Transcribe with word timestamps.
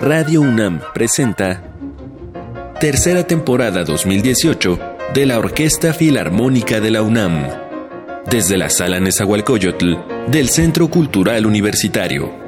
Radio 0.00 0.42
UNAM 0.42 0.80
presenta 0.94 1.74
Tercera 2.80 3.26
temporada 3.26 3.82
2018 3.82 4.78
de 5.12 5.26
la 5.26 5.40
Orquesta 5.40 5.92
Filarmónica 5.92 6.78
de 6.78 6.92
la 6.92 7.02
UNAM. 7.02 7.48
Desde 8.30 8.56
la 8.56 8.70
Sala 8.70 9.00
Nezahualcóyotl 9.00 9.96
del 10.30 10.50
Centro 10.50 10.88
Cultural 10.88 11.46
Universitario. 11.46 12.47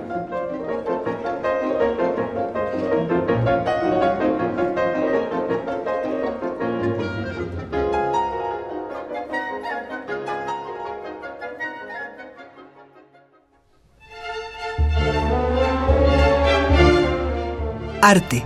Arte. 18.10 18.42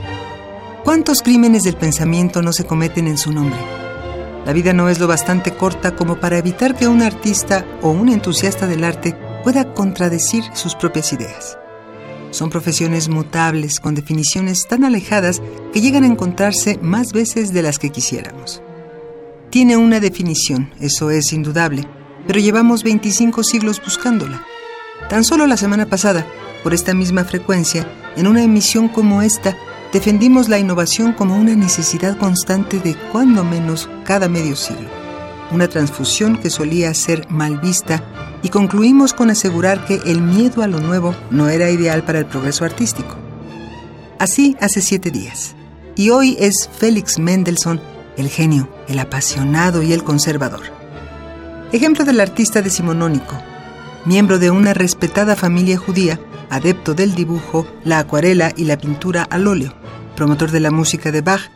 ¿Cuántos 0.84 1.22
crímenes 1.22 1.62
del 1.62 1.76
pensamiento 1.76 2.42
no 2.42 2.52
se 2.52 2.66
cometen 2.66 3.08
en 3.08 3.16
su 3.16 3.32
nombre? 3.32 3.58
La 4.44 4.52
vida 4.52 4.74
no 4.74 4.90
es 4.90 4.98
lo 4.98 5.06
bastante 5.06 5.52
corta 5.52 5.96
como 5.96 6.20
para 6.20 6.36
evitar 6.36 6.76
que 6.76 6.86
un 6.86 7.00
artista 7.00 7.64
o 7.80 7.88
un 7.88 8.10
entusiasta 8.10 8.66
del 8.66 8.84
arte 8.84 9.16
pueda 9.42 9.72
contradecir 9.72 10.44
sus 10.52 10.74
propias 10.74 11.14
ideas. 11.14 11.56
Son 12.30 12.50
profesiones 12.50 13.08
mutables, 13.08 13.80
con 13.80 13.94
definiciones 13.94 14.68
tan 14.68 14.84
alejadas 14.84 15.40
que 15.72 15.80
llegan 15.80 16.04
a 16.04 16.08
encontrarse 16.08 16.78
más 16.82 17.14
veces 17.14 17.54
de 17.54 17.62
las 17.62 17.78
que 17.78 17.88
quisiéramos. 17.88 18.60
Tiene 19.48 19.78
una 19.78 19.98
definición, 19.98 20.74
eso 20.78 21.08
es 21.08 21.32
indudable, 21.32 21.88
pero 22.26 22.38
llevamos 22.38 22.82
25 22.82 23.42
siglos 23.42 23.80
buscándola. 23.82 24.44
Tan 25.08 25.24
solo 25.24 25.46
la 25.46 25.56
semana 25.56 25.86
pasada, 25.86 26.26
por 26.62 26.74
esta 26.74 26.92
misma 26.92 27.24
frecuencia, 27.24 27.88
en 28.16 28.26
una 28.26 28.42
emisión 28.42 28.88
como 28.88 29.22
esta, 29.22 29.56
defendimos 29.92 30.48
la 30.48 30.58
innovación 30.58 31.12
como 31.12 31.36
una 31.36 31.54
necesidad 31.54 32.16
constante 32.16 32.78
de 32.78 32.94
cuando 33.12 33.44
menos 33.44 33.88
cada 34.04 34.28
medio 34.28 34.56
siglo, 34.56 34.88
una 35.50 35.68
transfusión 35.68 36.36
que 36.38 36.50
solía 36.50 36.92
ser 36.94 37.28
mal 37.30 37.58
vista 37.58 38.02
y 38.42 38.48
concluimos 38.48 39.14
con 39.14 39.30
asegurar 39.30 39.84
que 39.86 40.00
el 40.06 40.20
miedo 40.20 40.62
a 40.62 40.66
lo 40.66 40.80
nuevo 40.80 41.14
no 41.30 41.48
era 41.48 41.70
ideal 41.70 42.04
para 42.04 42.18
el 42.18 42.26
progreso 42.26 42.64
artístico. 42.64 43.16
Así 44.18 44.56
hace 44.60 44.80
siete 44.80 45.10
días. 45.10 45.54
Y 45.96 46.10
hoy 46.10 46.36
es 46.38 46.68
Félix 46.76 47.18
Mendelssohn, 47.18 47.80
el 48.16 48.28
genio, 48.28 48.68
el 48.88 48.98
apasionado 48.98 49.82
y 49.82 49.92
el 49.92 50.02
conservador. 50.02 50.62
Ejemplo 51.72 52.04
del 52.04 52.20
artista 52.20 52.62
decimonónico, 52.62 53.36
miembro 54.04 54.38
de 54.38 54.50
una 54.50 54.74
respetada 54.74 55.36
familia 55.36 55.78
judía, 55.78 56.20
adepto 56.54 56.94
del 56.94 57.14
dibujo, 57.14 57.66
la 57.84 57.98
acuarela 57.98 58.52
y 58.56 58.64
la 58.64 58.78
pintura 58.78 59.24
al 59.24 59.48
óleo, 59.48 59.74
promotor 60.14 60.52
de 60.52 60.60
la 60.60 60.70
música 60.70 61.10
de 61.10 61.20
Bach, 61.20 61.50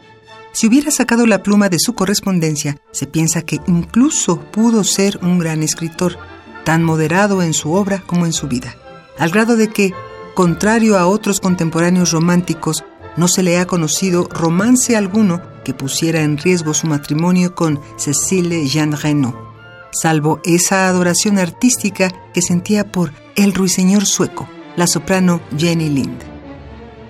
si 0.52 0.66
hubiera 0.66 0.90
sacado 0.90 1.26
la 1.26 1.42
pluma 1.42 1.68
de 1.68 1.78
su 1.78 1.94
correspondencia, 1.94 2.78
se 2.90 3.06
piensa 3.06 3.42
que 3.42 3.60
incluso 3.68 4.40
pudo 4.40 4.82
ser 4.82 5.18
un 5.22 5.38
gran 5.38 5.62
escritor, 5.62 6.18
tan 6.64 6.82
moderado 6.82 7.42
en 7.42 7.54
su 7.54 7.74
obra 7.74 8.02
como 8.06 8.26
en 8.26 8.32
su 8.32 8.48
vida, 8.48 8.74
al 9.18 9.30
grado 9.30 9.56
de 9.56 9.68
que, 9.68 9.92
contrario 10.34 10.98
a 10.98 11.06
otros 11.06 11.38
contemporáneos 11.38 12.10
románticos, 12.10 12.84
no 13.16 13.28
se 13.28 13.44
le 13.44 13.58
ha 13.58 13.66
conocido 13.66 14.28
romance 14.30 14.96
alguno 14.96 15.40
que 15.64 15.74
pusiera 15.74 16.22
en 16.22 16.38
riesgo 16.38 16.74
su 16.74 16.88
matrimonio 16.88 17.54
con 17.54 17.80
Cécile 17.96 18.66
Jean 18.66 18.92
Reno, 18.92 19.36
salvo 19.92 20.40
esa 20.44 20.88
adoración 20.88 21.38
artística 21.38 22.12
que 22.34 22.42
sentía 22.42 22.90
por 22.90 23.12
el 23.36 23.54
ruiseñor 23.54 24.06
sueco, 24.06 24.48
la 24.78 24.86
soprano 24.86 25.40
Jenny 25.58 25.90
Lind. 25.90 26.22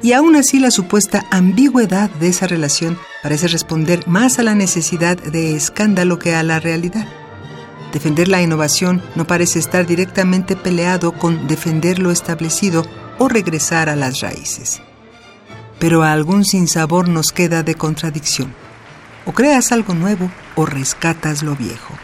Y 0.03 0.15
aún 0.15 0.37
así 0.37 0.59
la 0.59 0.71
supuesta 0.71 1.27
ambigüedad 1.31 2.09
de 2.09 2.29
esa 2.29 2.47
relación 2.47 2.99
parece 3.23 3.47
responder 3.47 4.09
más 4.09 4.39
a 4.39 4.43
la 4.43 4.55
necesidad 4.55 5.19
de 5.19 5.55
escándalo 5.55 6.19
que 6.19 6.35
a 6.35 6.43
la 6.43 6.61
realidad. 6.61 7.07
Defender 7.93 8.29
la 8.29 8.41
innovación 8.41 9.03
no 9.17 9.27
parece 9.27 9.59
estar 9.59 9.87
directamente 9.87 10.57
peleado 10.57 11.13
con 11.13 11.47
defender 11.47 11.99
lo 11.99 12.11
establecido 12.11 12.87
o 13.19 13.29
regresar 13.29 13.91
a 13.91 13.97
las 13.97 14.21
raíces. 14.21 14.81
Pero 15.79 16.03
a 16.03 16.13
algún 16.13 16.47
sinsabor 16.47 17.09
nos 17.09 17.33
queda 17.33 17.63
de 17.63 17.75
contradicción. 17.75 18.55
O 19.27 19.33
creas 19.33 19.73
algo 19.73 19.95
nuevo 19.95 20.31
o 20.55 20.65
rescatas 20.65 21.43
lo 21.43 21.55
viejo. 21.55 21.95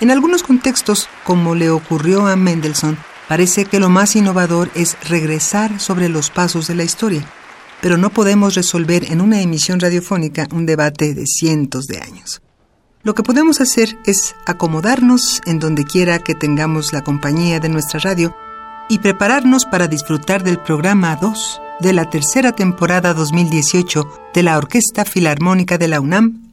En 0.00 0.10
algunos 0.10 0.42
contextos, 0.42 1.08
como 1.22 1.54
le 1.54 1.70
ocurrió 1.70 2.26
a 2.26 2.36
Mendelssohn, 2.36 2.96
Parece 3.28 3.64
que 3.64 3.80
lo 3.80 3.88
más 3.88 4.16
innovador 4.16 4.70
es 4.74 4.96
regresar 5.08 5.80
sobre 5.80 6.08
los 6.08 6.30
pasos 6.30 6.66
de 6.66 6.74
la 6.74 6.84
historia, 6.84 7.24
pero 7.80 7.96
no 7.96 8.10
podemos 8.10 8.54
resolver 8.54 9.10
en 9.10 9.20
una 9.20 9.40
emisión 9.40 9.80
radiofónica 9.80 10.46
un 10.52 10.66
debate 10.66 11.14
de 11.14 11.26
cientos 11.26 11.86
de 11.86 12.00
años. 12.00 12.42
Lo 13.02 13.14
que 13.14 13.22
podemos 13.22 13.60
hacer 13.60 13.98
es 14.06 14.34
acomodarnos 14.46 15.40
en 15.46 15.58
donde 15.58 15.84
quiera 15.84 16.18
que 16.18 16.34
tengamos 16.34 16.92
la 16.92 17.02
compañía 17.02 17.60
de 17.60 17.68
nuestra 17.68 18.00
radio 18.00 18.36
y 18.88 18.98
prepararnos 18.98 19.64
para 19.64 19.88
disfrutar 19.88 20.42
del 20.42 20.58
programa 20.58 21.16
2 21.16 21.60
de 21.80 21.92
la 21.92 22.08
tercera 22.08 22.52
temporada 22.52 23.14
2018 23.14 24.30
de 24.32 24.42
la 24.42 24.56
Orquesta 24.58 25.04
Filarmónica 25.04 25.76
de 25.78 25.88
la 25.88 26.00
UNAM, 26.00 26.52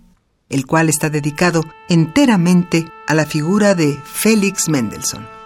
el 0.49 0.65
cual 0.65 0.89
está 0.89 1.09
dedicado 1.09 1.63
enteramente 1.89 2.91
a 3.07 3.13
la 3.13 3.25
figura 3.25 3.75
de 3.75 3.97
Félix 4.03 4.67
Mendelssohn. 4.67 5.40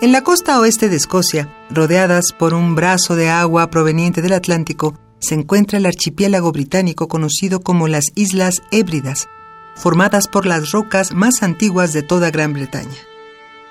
En 0.00 0.10
la 0.10 0.22
costa 0.22 0.58
oeste 0.58 0.88
de 0.88 0.96
Escocia, 0.96 1.48
rodeadas 1.70 2.32
por 2.36 2.52
un 2.52 2.74
brazo 2.74 3.14
de 3.14 3.30
agua 3.30 3.70
proveniente 3.70 4.22
del 4.22 4.32
Atlántico, 4.32 4.98
se 5.20 5.36
encuentra 5.36 5.78
el 5.78 5.86
archipiélago 5.86 6.50
británico 6.50 7.06
conocido 7.06 7.60
como 7.60 7.86
las 7.86 8.06
Islas 8.16 8.60
Hébridas, 8.72 9.28
formadas 9.76 10.26
por 10.26 10.46
las 10.46 10.72
rocas 10.72 11.12
más 11.12 11.44
antiguas 11.44 11.92
de 11.92 12.02
toda 12.02 12.32
Gran 12.32 12.52
Bretaña. 12.52 12.98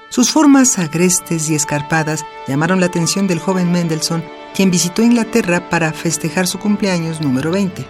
Sus 0.09 0.31
formas 0.31 0.79
agrestes 0.79 1.49
y 1.49 1.55
escarpadas 1.55 2.23
llamaron 2.47 2.79
la 2.79 2.85
atención 2.85 3.27
del 3.27 3.39
joven 3.39 3.71
Mendelssohn, 3.71 4.23
quien 4.55 4.71
visitó 4.71 5.01
Inglaterra 5.01 5.69
para 5.69 5.91
festejar 5.91 6.47
su 6.47 6.57
cumpleaños 6.57 7.19
número 7.19 7.51
20. 7.51 7.85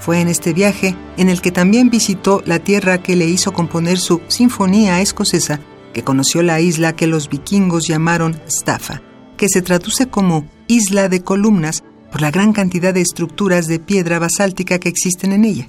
Fue 0.00 0.20
en 0.20 0.28
este 0.28 0.54
viaje 0.54 0.96
en 1.18 1.28
el 1.28 1.42
que 1.42 1.52
también 1.52 1.90
visitó 1.90 2.42
la 2.46 2.60
tierra 2.60 3.02
que 3.02 3.14
le 3.14 3.26
hizo 3.26 3.52
componer 3.52 3.98
su 3.98 4.22
Sinfonía 4.28 5.02
Escocesa 5.02 5.60
conoció 6.04 6.42
la 6.42 6.60
isla 6.60 6.94
que 6.94 7.06
los 7.06 7.28
vikingos 7.28 7.86
llamaron 7.86 8.40
Staffa, 8.48 9.02
que 9.36 9.48
se 9.48 9.62
traduce 9.62 10.08
como 10.08 10.48
isla 10.66 11.08
de 11.08 11.22
columnas 11.22 11.84
por 12.10 12.20
la 12.20 12.30
gran 12.30 12.52
cantidad 12.52 12.94
de 12.94 13.00
estructuras 13.00 13.66
de 13.66 13.78
piedra 13.78 14.18
basáltica 14.18 14.78
que 14.78 14.88
existen 14.88 15.32
en 15.32 15.44
ella. 15.44 15.68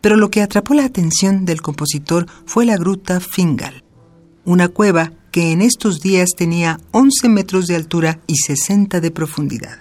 Pero 0.00 0.16
lo 0.16 0.30
que 0.30 0.42
atrapó 0.42 0.74
la 0.74 0.84
atención 0.84 1.44
del 1.44 1.62
compositor 1.62 2.26
fue 2.44 2.66
la 2.66 2.76
gruta 2.76 3.20
Fingal, 3.20 3.84
una 4.44 4.68
cueva 4.68 5.12
que 5.30 5.50
en 5.50 5.62
estos 5.62 6.00
días 6.00 6.30
tenía 6.36 6.78
11 6.92 7.28
metros 7.28 7.66
de 7.66 7.76
altura 7.76 8.20
y 8.26 8.36
60 8.36 9.00
de 9.00 9.10
profundidad. 9.10 9.78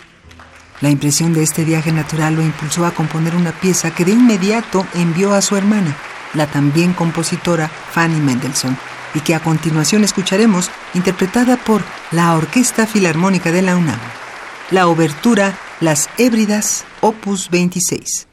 La 0.81 0.89
impresión 0.89 1.33
de 1.33 1.44
este 1.44 1.63
viaje 1.63 1.92
natural 1.92 2.36
lo 2.36 2.42
impulsó 2.42 2.86
a 2.86 2.92
componer 2.92 3.36
una 3.36 3.51
pieza 3.51 3.94
que 3.94 4.04
de 4.04 4.12
inmediato 4.12 4.86
envió 4.95 5.33
a 5.33 5.42
su 5.42 5.56
hermana, 5.56 5.95
la 6.33 6.48
también 6.48 6.94
compositora 6.94 7.68
Fanny 7.68 8.19
Mendelssohn, 8.19 8.77
y 9.13 9.21
que 9.21 9.36
a 9.36 9.39
continuación 9.39 10.04
escucharemos 10.04 10.69
interpretada 10.94 11.57
por 11.57 11.83
la 12.12 12.36
Orquesta 12.36 12.88
Filarmónica 12.88 13.51
de 13.51 13.62
la 13.62 13.77
UNAM. 13.77 14.00
La 14.71 14.88
obertura 14.88 15.57
Las 15.80 16.10
Hébridas, 16.18 16.86
opus 17.01 17.50
26. 17.50 18.32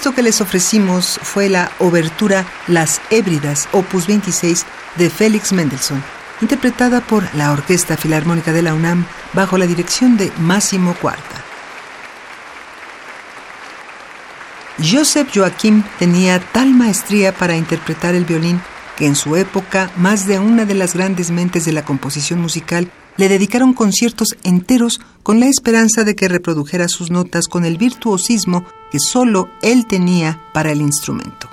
Esto 0.00 0.14
que 0.14 0.22
les 0.22 0.40
ofrecimos 0.40 1.20
fue 1.22 1.50
la 1.50 1.72
obertura 1.78 2.46
Las 2.68 3.02
Hébridas, 3.10 3.68
opus 3.72 4.06
26 4.06 4.64
de 4.96 5.10
Félix 5.10 5.52
Mendelssohn, 5.52 6.02
interpretada 6.40 7.02
por 7.02 7.22
la 7.34 7.52
Orquesta 7.52 7.98
Filarmónica 7.98 8.50
de 8.54 8.62
la 8.62 8.72
UNAM 8.72 9.04
bajo 9.34 9.58
la 9.58 9.66
dirección 9.66 10.16
de 10.16 10.32
Máximo 10.38 10.94
Cuarta. 10.94 11.44
Joseph 14.82 15.28
Joachim 15.34 15.82
tenía 15.98 16.40
tal 16.40 16.70
maestría 16.70 17.34
para 17.34 17.56
interpretar 17.56 18.14
el 18.14 18.24
violín 18.24 18.62
que 18.96 19.04
en 19.04 19.14
su 19.14 19.36
época 19.36 19.90
más 19.96 20.26
de 20.26 20.38
una 20.38 20.64
de 20.64 20.76
las 20.76 20.94
grandes 20.94 21.30
mentes 21.30 21.66
de 21.66 21.72
la 21.72 21.84
composición 21.84 22.40
musical 22.40 22.90
le 23.16 23.28
dedicaron 23.28 23.74
conciertos 23.74 24.36
enteros 24.44 25.00
con 25.22 25.40
la 25.40 25.46
esperanza 25.46 26.04
de 26.04 26.14
que 26.14 26.28
reprodujera 26.28 26.88
sus 26.88 27.10
notas 27.10 27.48
con 27.48 27.64
el 27.64 27.76
virtuosismo 27.76 28.64
que 28.90 28.98
solo 28.98 29.48
él 29.62 29.86
tenía 29.86 30.40
para 30.52 30.72
el 30.72 30.80
instrumento. 30.80 31.48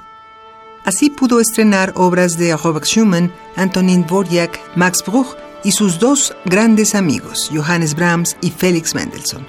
Así 0.86 1.10
pudo 1.10 1.42
estrenar 1.42 1.94
obras 1.98 2.38
de 2.38 2.56
Robert 2.56 2.86
Schumann, 2.86 3.32
Antonin 3.58 4.06
Dvorak, 4.06 4.60
Max 4.78 5.04
Bruch 5.06 5.36
y 5.64 5.74
sus 5.74 6.00
dos 6.00 6.34
grandes 6.46 6.96
amigos, 6.96 7.50
Johannes 7.54 7.94
Brahms 7.94 8.38
y 8.42 8.52
Felix 8.52 8.96
Mendelssohn. 8.96 9.46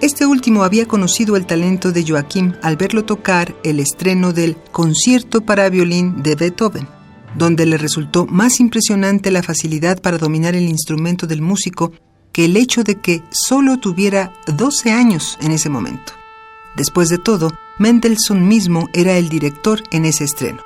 Este 0.00 0.26
último 0.26 0.62
había 0.62 0.86
conocido 0.86 1.36
el 1.36 1.46
talento 1.46 1.90
de 1.90 2.04
Joachim 2.06 2.52
al 2.62 2.76
verlo 2.76 3.04
tocar 3.04 3.56
el 3.64 3.80
estreno 3.80 4.32
del 4.32 4.56
Concierto 4.70 5.40
para 5.40 5.70
violín 5.70 6.22
de 6.22 6.36
Beethoven, 6.36 6.86
donde 7.36 7.66
le 7.66 7.78
resultó 7.78 8.26
más 8.26 8.60
impresionante 8.60 9.30
la 9.30 9.42
facilidad 9.42 10.00
para 10.00 10.18
dominar 10.18 10.54
el 10.54 10.68
instrumento 10.68 11.26
del 11.26 11.42
músico 11.42 11.92
que 12.32 12.44
el 12.44 12.56
hecho 12.56 12.84
de 12.84 12.96
que 12.96 13.22
solo 13.30 13.78
tuviera 13.78 14.32
12 14.46 14.92
años 14.92 15.38
en 15.40 15.52
ese 15.52 15.68
momento. 15.68 16.12
Después 16.76 17.08
de 17.08 17.18
todo, 17.18 17.50
Mendelssohn 17.78 18.46
mismo 18.46 18.88
era 18.92 19.16
el 19.16 19.28
director 19.28 19.82
en 19.90 20.04
ese 20.04 20.24
estreno. 20.24 20.62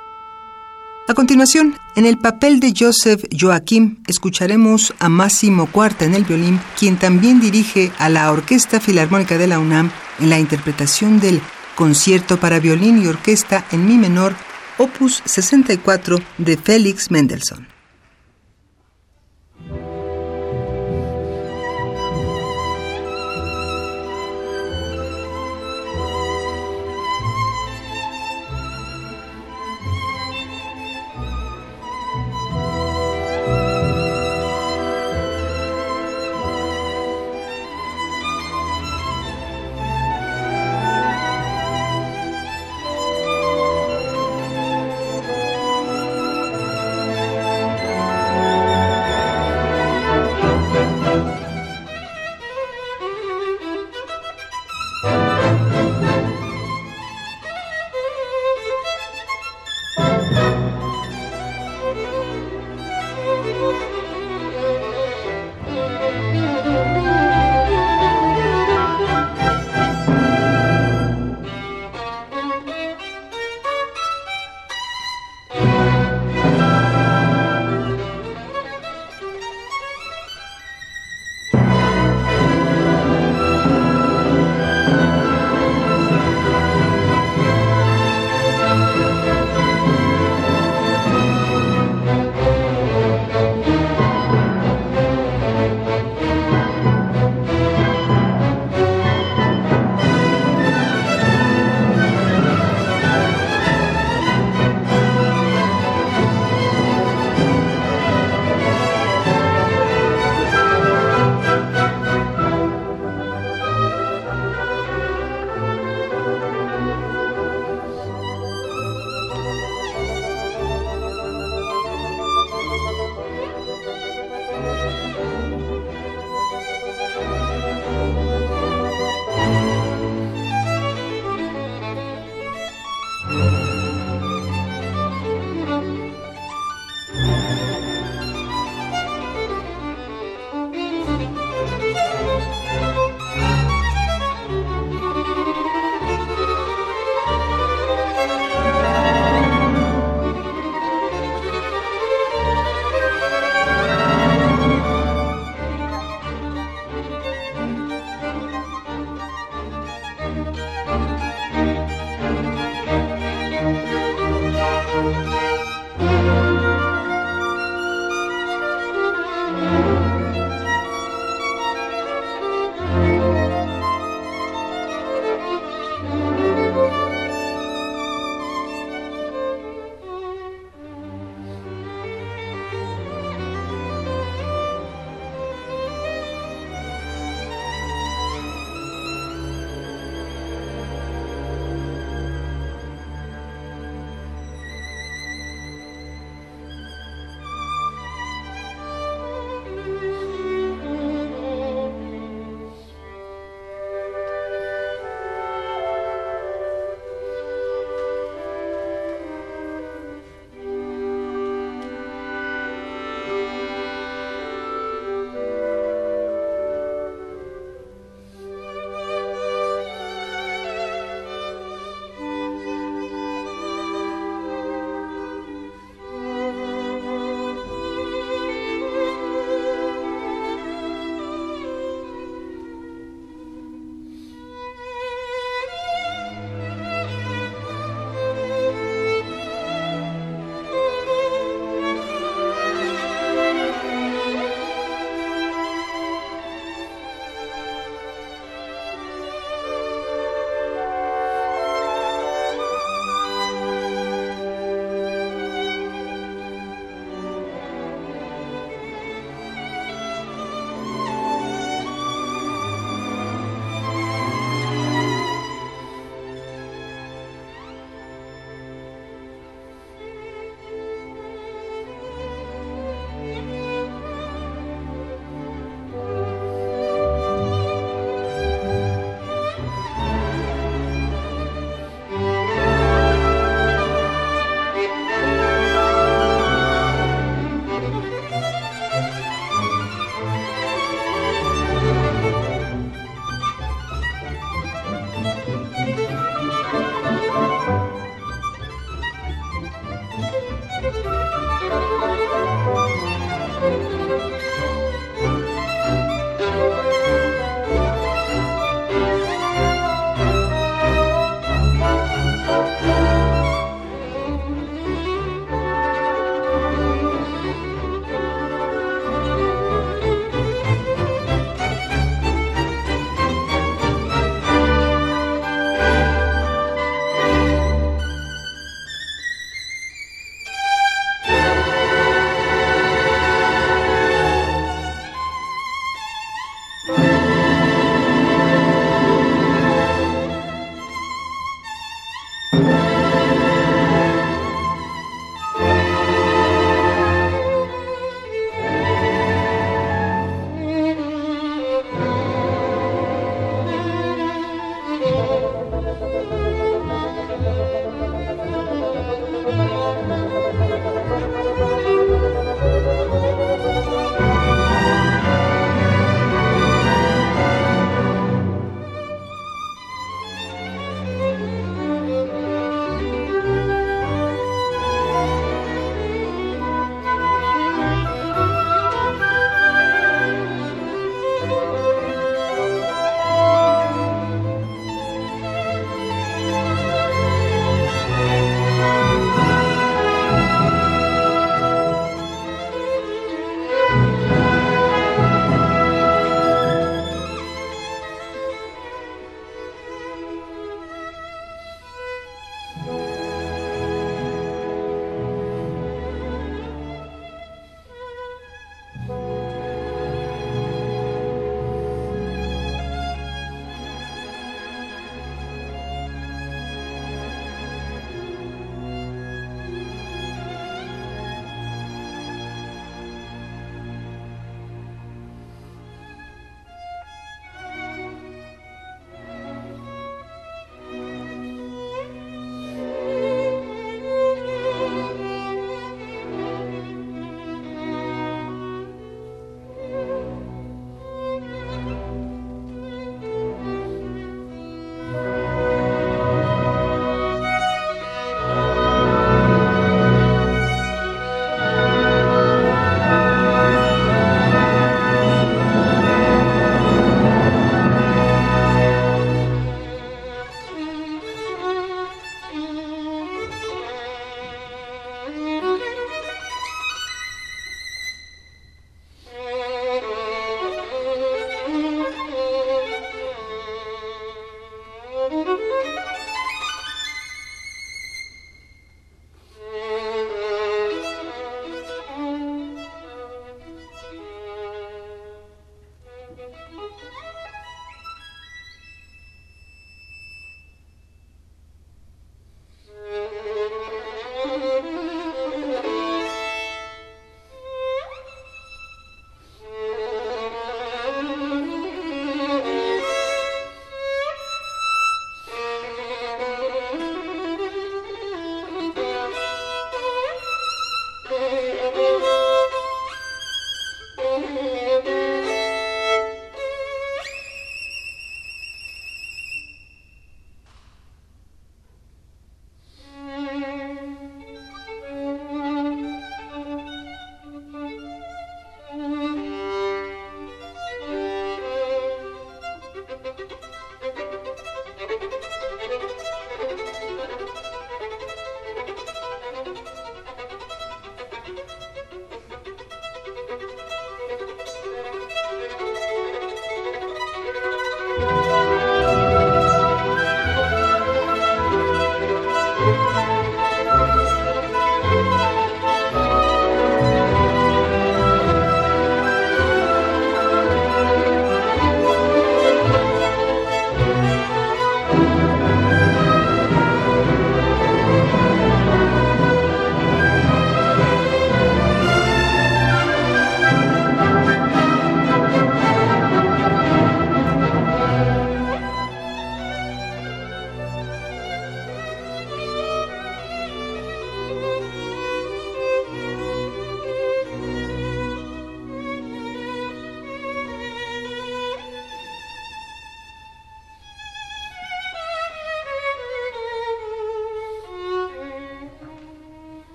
A 1.05 1.13
continuación, 1.13 1.75
en 1.95 2.05
el 2.05 2.17
papel 2.17 2.61
de 2.61 2.73
Joseph 2.77 3.25
Joachim, 3.37 3.97
escucharemos 4.07 4.93
a 4.99 5.09
Máximo 5.09 5.65
Cuarta 5.65 6.05
en 6.05 6.15
el 6.15 6.23
violín, 6.23 6.61
quien 6.79 6.97
también 6.97 7.41
dirige 7.41 7.91
a 7.97 8.07
la 8.07 8.31
Orquesta 8.31 8.79
Filarmónica 8.79 9.37
de 9.37 9.47
la 9.47 9.59
UNAM 9.59 9.91
en 10.19 10.29
la 10.29 10.39
interpretación 10.39 11.19
del 11.19 11.41
Concierto 11.75 12.39
para 12.39 12.59
violín 12.59 13.03
y 13.03 13.07
orquesta 13.07 13.65
en 13.71 13.85
mi 13.85 13.97
menor, 13.97 14.33
opus 14.77 15.21
64 15.25 16.21
de 16.37 16.55
Félix 16.55 17.09
Mendelssohn. 17.09 17.72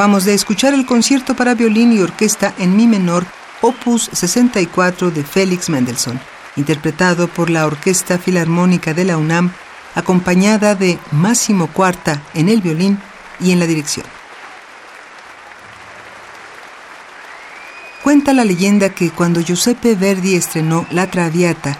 Acabamos 0.00 0.24
de 0.24 0.32
escuchar 0.32 0.72
el 0.72 0.86
concierto 0.86 1.36
para 1.36 1.52
violín 1.52 1.92
y 1.92 2.00
orquesta 2.00 2.54
en 2.56 2.74
mi 2.74 2.86
menor, 2.86 3.26
opus 3.60 4.08
64 4.10 5.10
de 5.10 5.22
Félix 5.22 5.68
Mendelssohn, 5.68 6.18
interpretado 6.56 7.28
por 7.28 7.50
la 7.50 7.66
Orquesta 7.66 8.16
Filarmónica 8.16 8.94
de 8.94 9.04
la 9.04 9.18
UNAM, 9.18 9.52
acompañada 9.94 10.74
de 10.74 10.98
Máximo 11.10 11.66
Cuarta 11.66 12.22
en 12.32 12.48
el 12.48 12.62
violín 12.62 12.98
y 13.40 13.52
en 13.52 13.58
la 13.58 13.66
dirección. 13.66 14.06
Cuenta 18.02 18.32
la 18.32 18.46
leyenda 18.46 18.94
que 18.94 19.10
cuando 19.10 19.42
Giuseppe 19.42 19.96
Verdi 19.96 20.34
estrenó 20.34 20.86
La 20.90 21.10
Traviata, 21.10 21.78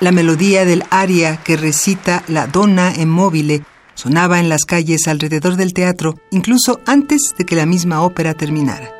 la 0.00 0.10
melodía 0.10 0.64
del 0.64 0.82
aria 0.90 1.36
que 1.36 1.56
recita 1.56 2.24
la 2.26 2.48
Donna 2.48 2.92
móvil 3.06 3.64
Sonaba 4.02 4.40
en 4.40 4.48
las 4.48 4.64
calles 4.64 5.06
alrededor 5.06 5.54
del 5.54 5.74
teatro, 5.74 6.18
incluso 6.32 6.80
antes 6.86 7.36
de 7.38 7.46
que 7.46 7.54
la 7.54 7.66
misma 7.66 8.02
ópera 8.02 8.34
terminara. 8.34 8.92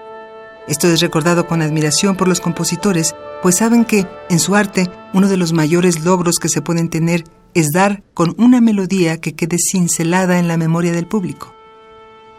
Esto 0.69 0.87
es 0.87 1.01
recordado 1.01 1.49
con 1.49 1.61
admiración 1.61 2.15
por 2.15 2.29
los 2.29 2.41
compositores, 2.41 3.17
pues 3.43 3.57
saben 3.57 3.85
que, 3.85 4.07
en 4.31 4.39
su 4.39 4.55
arte, 4.55 4.89
uno 5.13 5.29
de 5.29 5.37
los 5.37 5.53
mayores 5.53 6.05
logros 6.05 6.39
que 6.39 6.49
se 6.49 6.63
pueden 6.63 6.89
tener 6.89 7.25
es 7.53 7.73
dar 7.73 8.05
con 8.15 8.37
una 8.39 8.61
melodía 8.61 9.21
que 9.21 9.35
quede 9.35 9.57
cincelada 9.59 10.39
en 10.39 10.47
la 10.47 10.57
memoria 10.57 10.93
del 10.93 11.09
público. 11.09 11.53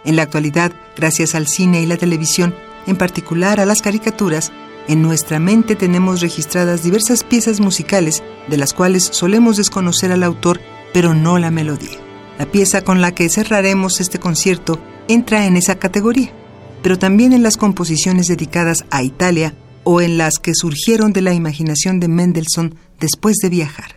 En 0.05 0.15
la 0.15 0.23
actualidad, 0.23 0.71
gracias 0.95 1.35
al 1.35 1.47
cine 1.47 1.81
y 1.81 1.85
la 1.85 1.97
televisión, 1.97 2.55
en 2.87 2.95
particular 2.95 3.59
a 3.59 3.65
las 3.65 3.81
caricaturas, 3.81 4.53
en 4.87 5.01
nuestra 5.01 5.37
mente 5.37 5.75
tenemos 5.75 6.21
registradas 6.21 6.81
diversas 6.81 7.25
piezas 7.25 7.59
musicales 7.59 8.23
de 8.47 8.55
las 8.55 8.73
cuales 8.73 9.03
solemos 9.03 9.57
desconocer 9.57 10.13
al 10.13 10.23
autor, 10.23 10.61
pero 10.93 11.13
no 11.13 11.37
la 11.39 11.51
melodía. 11.51 12.02
La 12.37 12.45
pieza 12.45 12.81
con 12.81 13.01
la 13.01 13.13
que 13.13 13.29
cerraremos 13.29 14.01
este 14.01 14.19
concierto 14.19 14.79
entra 15.07 15.45
en 15.45 15.55
esa 15.55 15.75
categoría, 15.75 16.31
pero 16.81 16.97
también 16.97 17.33
en 17.33 17.43
las 17.43 17.57
composiciones 17.57 18.27
dedicadas 18.27 18.85
a 18.89 19.03
Italia 19.03 19.53
o 19.83 20.01
en 20.01 20.17
las 20.17 20.39
que 20.39 20.53
surgieron 20.55 21.13
de 21.13 21.21
la 21.21 21.33
imaginación 21.33 21.99
de 21.99 22.07
Mendelssohn 22.07 22.75
después 22.99 23.37
de 23.37 23.49
viajar. 23.49 23.95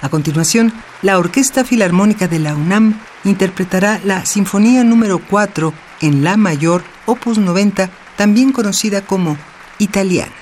A 0.00 0.10
continuación, 0.10 0.72
la 1.02 1.18
Orquesta 1.18 1.64
Filarmónica 1.64 2.28
de 2.28 2.38
la 2.38 2.54
UNAM 2.54 3.00
interpretará 3.24 4.00
la 4.04 4.26
Sinfonía 4.26 4.84
número 4.84 5.18
4 5.18 5.72
en 6.02 6.22
La 6.22 6.36
mayor, 6.36 6.84
opus 7.06 7.38
90, 7.38 7.88
también 8.16 8.52
conocida 8.52 9.00
como 9.00 9.38
Italiana. 9.78 10.32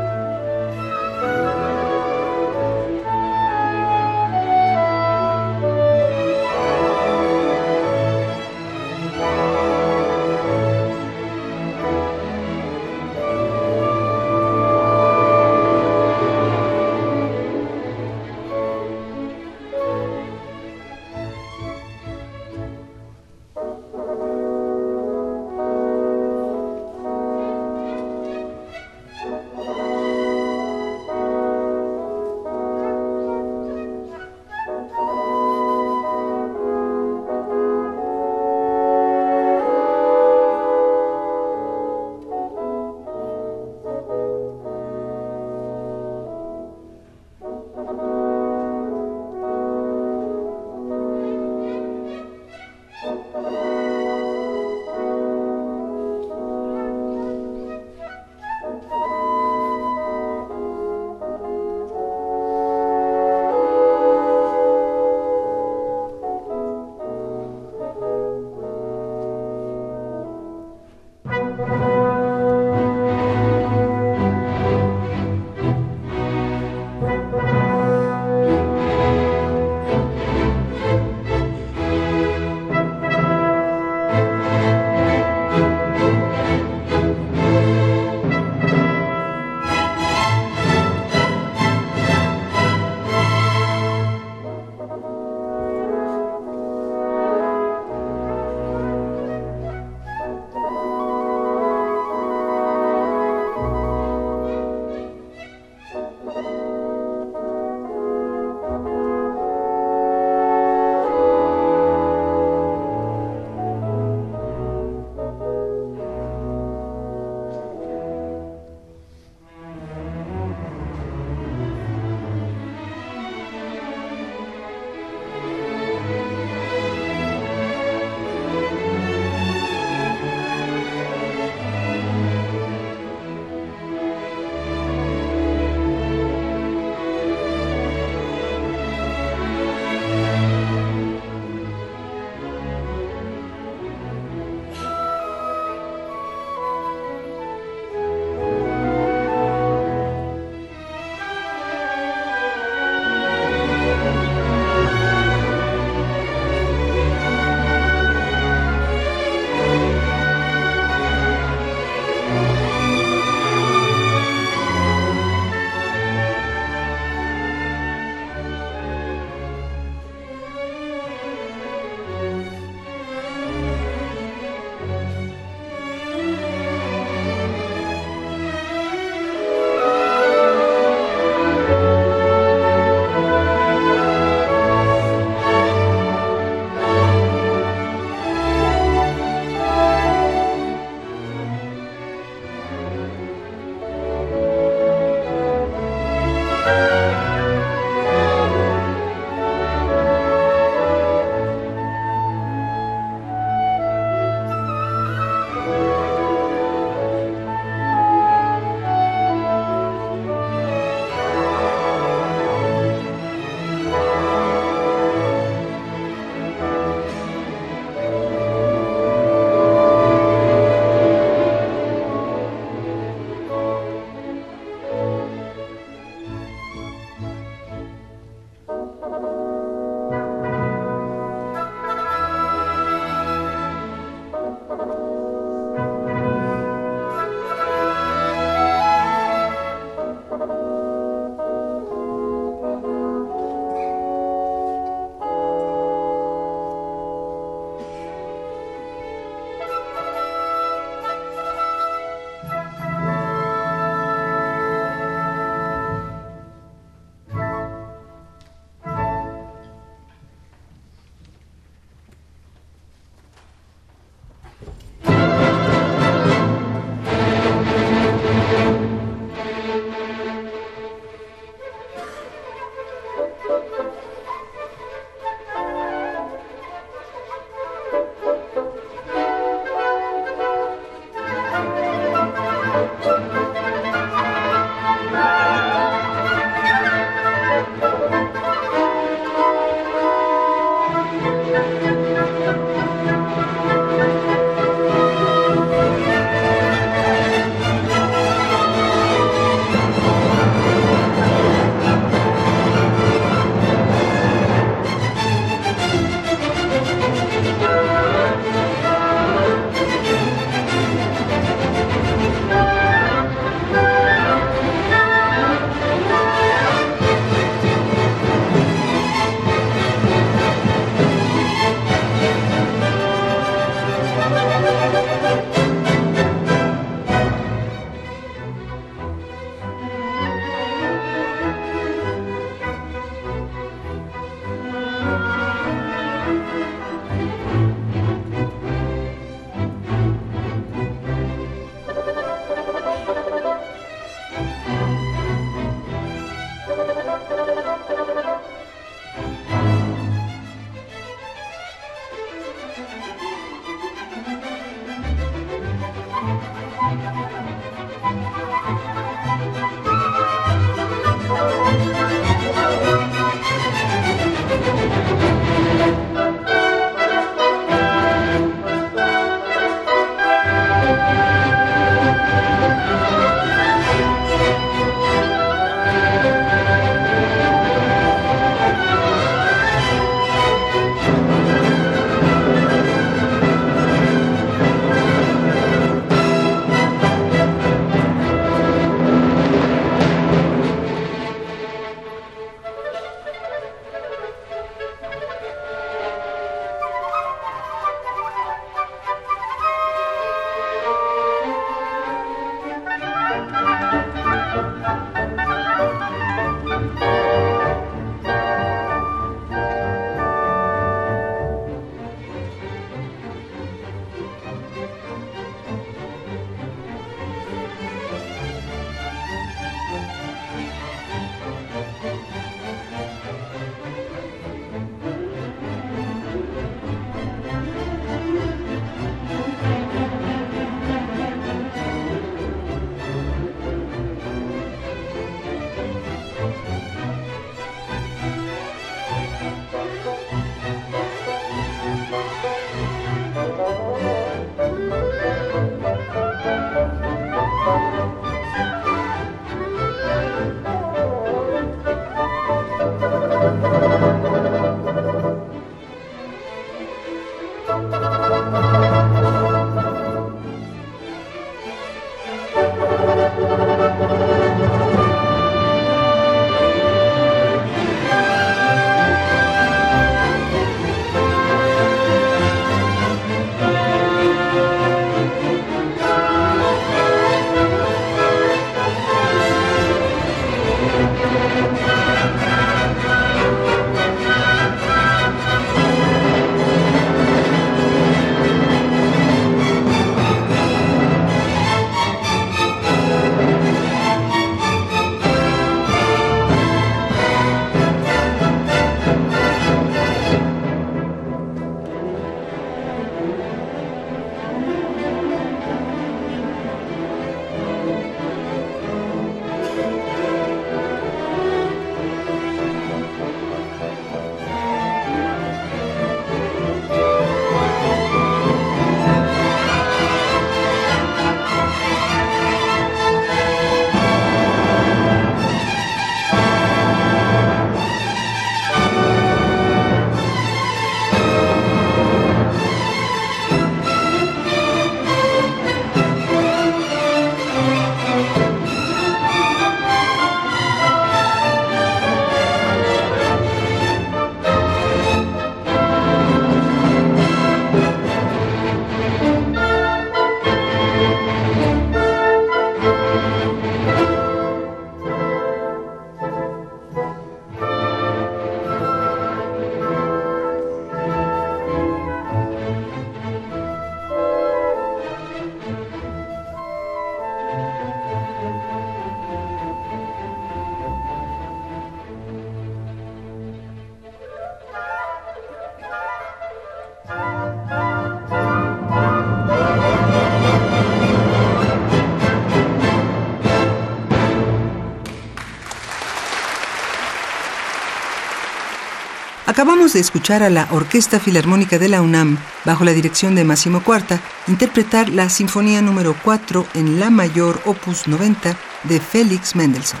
Acabamos 589.54 589.92
de 589.92 590.00
escuchar 590.00 590.42
a 590.42 590.50
la 590.50 590.66
Orquesta 590.72 591.20
Filarmónica 591.20 591.78
de 591.78 591.88
la 591.88 592.02
UNAM, 592.02 592.38
bajo 592.64 592.82
la 592.84 592.90
dirección 592.90 593.36
de 593.36 593.44
Massimo 593.44 593.84
Cuarta, 593.84 594.20
interpretar 594.48 595.10
la 595.10 595.28
Sinfonía 595.28 595.80
número 595.80 596.16
4 596.24 596.66
en 596.74 596.98
La 596.98 597.08
Mayor 597.08 597.62
Opus 597.64 598.08
90 598.08 598.56
de 598.82 598.98
Félix 598.98 599.54
Mendelssohn. 599.54 600.00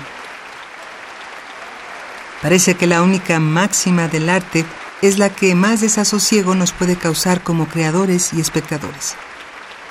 Parece 2.42 2.74
que 2.74 2.88
la 2.88 3.00
única 3.00 3.38
máxima 3.38 4.08
del 4.08 4.28
arte 4.28 4.64
es 5.02 5.18
la 5.18 5.30
que 5.30 5.54
más 5.54 5.80
desasosiego 5.80 6.56
nos 6.56 6.72
puede 6.72 6.96
causar 6.96 7.40
como 7.40 7.68
creadores 7.68 8.32
y 8.32 8.40
espectadores. 8.40 9.14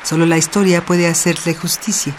Solo 0.03 0.25
la 0.25 0.37
historia 0.37 0.83
puede 0.85 1.07
hacerle 1.07 1.55
justicia. 1.55 2.13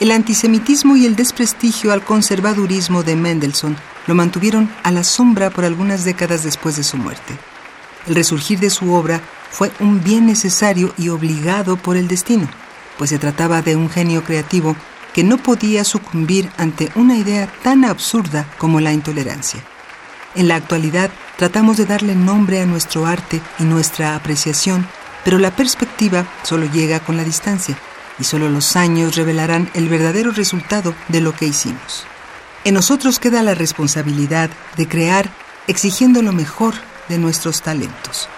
El 0.00 0.10
antisemitismo 0.10 0.96
y 0.96 1.06
el 1.06 1.14
desprestigio 1.14 1.92
al 1.92 2.02
conservadurismo 2.02 3.04
de 3.04 3.14
Mendelssohn 3.14 3.76
lo 4.06 4.14
mantuvieron 4.14 4.70
a 4.82 4.90
la 4.90 5.04
sombra 5.04 5.50
por 5.50 5.64
algunas 5.64 6.04
décadas 6.04 6.42
después 6.42 6.76
de 6.76 6.84
su 6.84 6.96
muerte. 6.96 7.36
El 8.06 8.14
resurgir 8.14 8.60
de 8.60 8.70
su 8.70 8.92
obra 8.92 9.20
fue 9.50 9.72
un 9.80 10.02
bien 10.02 10.26
necesario 10.26 10.92
y 10.96 11.08
obligado 11.08 11.76
por 11.76 11.96
el 11.96 12.08
destino, 12.08 12.48
pues 12.98 13.10
se 13.10 13.18
trataba 13.18 13.62
de 13.62 13.76
un 13.76 13.90
genio 13.90 14.22
creativo 14.22 14.76
que 15.12 15.24
no 15.24 15.38
podía 15.38 15.82
sucumbir 15.82 16.50
ante 16.56 16.90
una 16.94 17.16
idea 17.16 17.50
tan 17.62 17.84
absurda 17.84 18.46
como 18.58 18.80
la 18.80 18.92
intolerancia. 18.92 19.60
En 20.34 20.48
la 20.48 20.56
actualidad 20.56 21.10
tratamos 21.36 21.78
de 21.78 21.86
darle 21.86 22.14
nombre 22.14 22.60
a 22.60 22.66
nuestro 22.66 23.06
arte 23.06 23.40
y 23.58 23.64
nuestra 23.64 24.14
apreciación, 24.14 24.86
pero 25.24 25.38
la 25.38 25.50
perspectiva 25.56 26.26
solo 26.42 26.66
llega 26.66 27.00
con 27.00 27.16
la 27.16 27.24
distancia 27.24 27.76
y 28.18 28.24
solo 28.24 28.48
los 28.48 28.76
años 28.76 29.16
revelarán 29.16 29.70
el 29.74 29.88
verdadero 29.88 30.30
resultado 30.30 30.94
de 31.08 31.20
lo 31.20 31.34
que 31.34 31.46
hicimos. 31.46 32.06
En 32.66 32.74
nosotros 32.74 33.20
queda 33.20 33.44
la 33.44 33.54
responsabilidad 33.54 34.50
de 34.76 34.88
crear 34.88 35.30
exigiendo 35.68 36.20
lo 36.20 36.32
mejor 36.32 36.74
de 37.08 37.16
nuestros 37.16 37.62
talentos. 37.62 38.28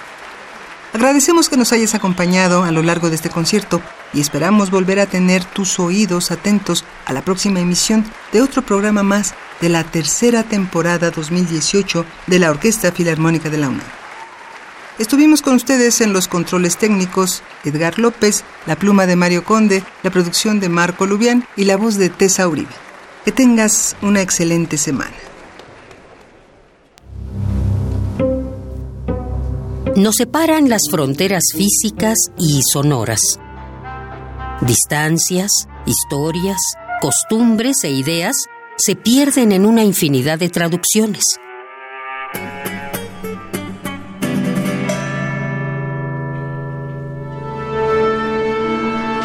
Agradecemos 0.92 1.48
que 1.48 1.56
nos 1.56 1.72
hayas 1.72 1.94
acompañado 1.94 2.62
a 2.62 2.70
lo 2.70 2.82
largo 2.82 3.08
de 3.08 3.14
este 3.14 3.30
concierto 3.30 3.80
y 4.12 4.20
esperamos 4.20 4.70
volver 4.70 5.00
a 5.00 5.06
tener 5.06 5.46
tus 5.46 5.78
oídos 5.78 6.30
atentos 6.30 6.84
a 7.06 7.14
la 7.14 7.22
próxima 7.22 7.60
emisión 7.60 8.04
de 8.30 8.42
otro 8.42 8.60
programa 8.60 9.02
más 9.02 9.32
de 9.62 9.70
la 9.70 9.82
tercera 9.82 10.42
temporada 10.42 11.10
2018 11.10 12.04
de 12.26 12.38
la 12.38 12.50
Orquesta 12.50 12.92
Filarmónica 12.92 13.48
de 13.48 13.56
la 13.56 13.70
UNAM. 13.70 13.88
Estuvimos 14.98 15.40
con 15.40 15.54
ustedes 15.54 16.02
en 16.02 16.12
los 16.12 16.28
controles 16.28 16.76
técnicos 16.76 17.42
Edgar 17.64 17.98
López, 17.98 18.44
la 18.66 18.76
pluma 18.76 19.06
de 19.06 19.16
Mario 19.16 19.42
Conde, 19.42 19.82
la 20.02 20.10
producción 20.10 20.60
de 20.60 20.68
Marco 20.68 21.06
Lubián 21.06 21.46
y 21.56 21.64
la 21.64 21.78
voz 21.78 21.96
de 21.96 22.10
Tessa 22.10 22.46
Uribe. 22.46 22.87
Que 23.28 23.32
tengas 23.32 23.94
una 24.00 24.22
excelente 24.22 24.78
semana. 24.78 25.12
Nos 29.96 30.14
separan 30.16 30.70
las 30.70 30.80
fronteras 30.90 31.42
físicas 31.54 32.16
y 32.38 32.62
sonoras. 32.72 33.20
Distancias, 34.62 35.50
historias, 35.84 36.56
costumbres 37.02 37.84
e 37.84 37.90
ideas 37.90 38.34
se 38.78 38.96
pierden 38.96 39.52
en 39.52 39.66
una 39.66 39.84
infinidad 39.84 40.38
de 40.38 40.48
traducciones. 40.48 41.24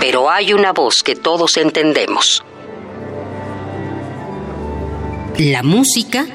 Pero 0.02 0.30
hay 0.30 0.52
una 0.52 0.74
voz 0.74 1.02
que 1.04 1.16
todos 1.16 1.56
entendemos 1.56 2.44
la 5.40 5.64
música 5.64 6.28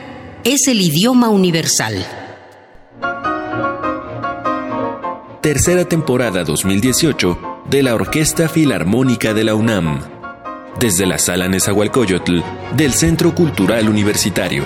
es 0.44 0.66
el 0.66 0.80
idioma 0.80 1.28
universal. 1.28 2.04
Tercera 5.40 5.84
temporada 5.84 6.42
2018 6.42 7.38
de 7.70 7.82
la 7.84 7.94
Orquesta 7.94 8.48
Filarmónica 8.48 9.34
de 9.34 9.44
la 9.44 9.54
UNAM. 9.54 10.00
Desde 10.80 11.06
la 11.06 11.18
Sala 11.18 11.48
Nezahualcóyotl 11.48 12.40
del 12.76 12.92
Centro 12.92 13.34
Cultural 13.34 13.88
Universitario. 13.88 14.64